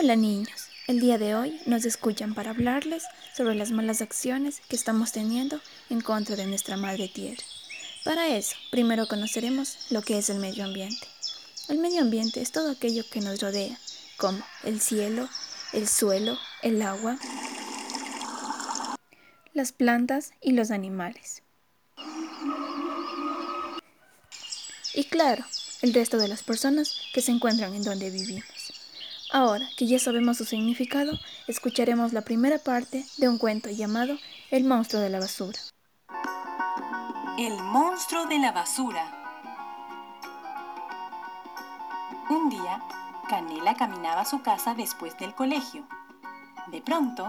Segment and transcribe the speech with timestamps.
[0.00, 3.02] Hola niños, el día de hoy nos escuchan para hablarles
[3.36, 7.42] sobre las malas acciones que estamos teniendo en contra de nuestra madre tierra.
[8.04, 11.04] Para eso, primero conoceremos lo que es el medio ambiente.
[11.68, 13.76] El medio ambiente es todo aquello que nos rodea,
[14.18, 15.28] como el cielo,
[15.72, 17.18] el suelo, el agua,
[19.52, 21.42] las plantas y los animales.
[24.94, 25.44] Y claro,
[25.82, 28.57] el resto de las personas que se encuentran en donde vivimos.
[29.30, 31.18] Ahora que ya sabemos su significado,
[31.48, 34.16] escucharemos la primera parte de un cuento llamado
[34.50, 35.58] El monstruo de la basura.
[37.38, 39.14] El monstruo de la basura.
[42.30, 42.82] Un día,
[43.28, 45.86] Canela caminaba a su casa después del colegio.
[46.68, 47.26] De pronto,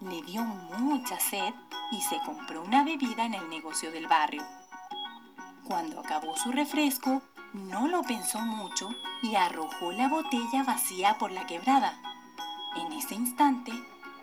[0.00, 1.52] le dio mucha sed
[1.90, 4.44] y se compró una bebida en el negocio del barrio.
[5.64, 7.20] Cuando acabó su refresco,
[7.52, 11.94] no lo pensó mucho y arrojó la botella vacía por la quebrada.
[12.76, 13.72] En ese instante,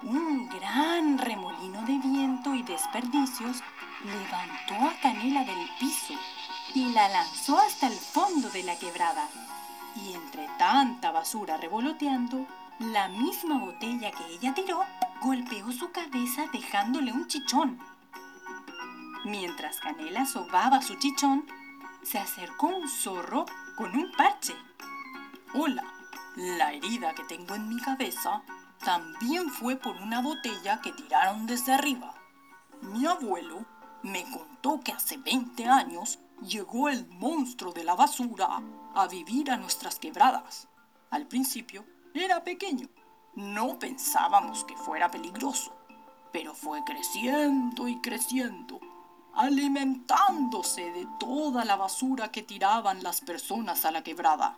[0.04, 3.62] un gran remolino de viento y desperdicios
[4.04, 6.14] levantó a Canela del piso
[6.74, 9.28] y la lanzó hasta el fondo de la quebrada.
[9.96, 12.48] Y entre tanta basura revoloteando,
[12.80, 14.86] la misma botella que ella tiró
[15.22, 17.78] golpeó su cabeza dejándole un chichón.
[19.26, 21.46] Mientras Canela sobaba su chichón,
[22.04, 24.56] se acercó un zorro con un parche.
[25.54, 25.84] Hola,
[26.36, 28.42] la herida que tengo en mi cabeza
[28.84, 32.14] también fue por una botella que tiraron desde arriba.
[32.82, 33.66] Mi abuelo
[34.04, 38.62] me contó que hace 20 años llegó el monstruo de la basura
[38.96, 40.68] a vivir a nuestras quebradas.
[41.10, 42.88] Al principio era pequeño,
[43.36, 45.76] no pensábamos que fuera peligroso,
[46.32, 48.80] pero fue creciendo y creciendo
[49.40, 54.58] alimentándose de toda la basura que tiraban las personas a la quebrada.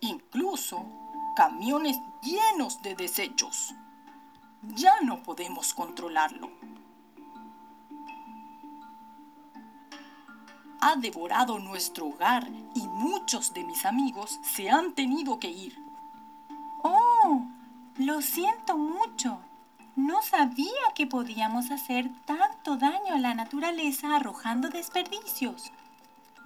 [0.00, 0.84] Incluso
[1.36, 3.76] camiones llenos de desechos.
[4.62, 6.50] Ya no podemos controlarlo.
[10.80, 15.78] Ha devorado nuestro hogar y muchos de mis amigos se han tenido que ir.
[16.82, 17.46] Oh,
[17.98, 19.38] lo siento mucho.
[19.96, 25.70] No sabía que podíamos hacer tanto daño a la naturaleza arrojando desperdicios.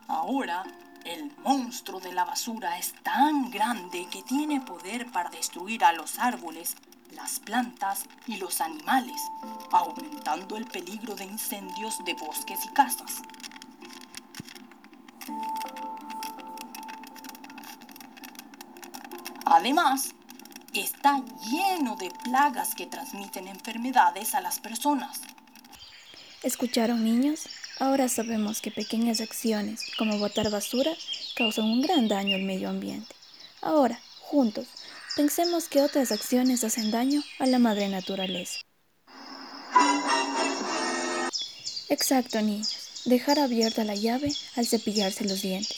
[0.09, 0.65] Ahora,
[1.05, 6.19] el monstruo de la basura es tan grande que tiene poder para destruir a los
[6.19, 6.77] árboles,
[7.13, 9.21] las plantas y los animales,
[9.71, 13.23] aumentando el peligro de incendios de bosques y casas.
[19.45, 20.17] Además,
[20.81, 25.21] está lleno de plagas que transmiten enfermedades a las personas.
[26.43, 27.49] ¿Escucharon niños?
[27.79, 30.93] Ahora sabemos que pequeñas acciones como botar basura
[31.35, 33.15] causan un gran daño al medio ambiente.
[33.61, 34.67] Ahora, juntos,
[35.17, 38.61] pensemos que otras acciones hacen daño a la madre naturaleza.
[41.89, 43.03] Exacto, niños.
[43.05, 45.77] Dejar abierta la llave al cepillarse los dientes.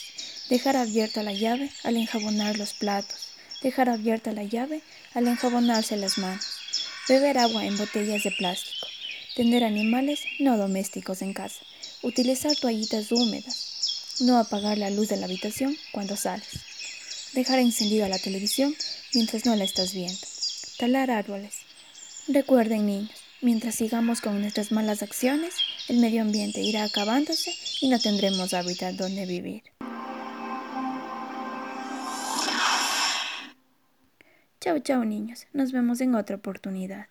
[0.49, 3.29] Dejar abierta la llave al enjabonar los platos
[3.63, 4.83] dejar abierta la llave
[5.15, 6.47] al enjabonarse las manos,
[7.09, 8.87] beber agua en botellas de plástico,
[9.35, 11.61] tener animales no domésticos en casa,
[12.03, 16.49] utilizar toallitas húmedas, no apagar la luz de la habitación cuando sales,
[17.35, 18.75] dejar encendida la televisión
[19.15, 20.21] mientras no la estás viendo,
[20.79, 21.55] talar árboles.
[22.29, 25.55] Recuerden niños, mientras sigamos con nuestras malas acciones,
[25.89, 29.63] el medio ambiente irá acabándose y no tendremos hábitat donde vivir.
[34.69, 35.47] Chao, chao niños.
[35.55, 37.09] Nos vemos en otra oportunidad.